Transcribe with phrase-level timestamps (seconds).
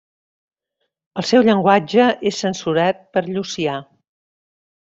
[1.21, 3.79] El seu llenguatge és censurat per Llucià.